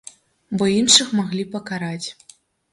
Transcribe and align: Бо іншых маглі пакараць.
Бо 0.61 0.69
іншых 0.79 1.13
маглі 1.21 1.45
пакараць. 1.53 2.07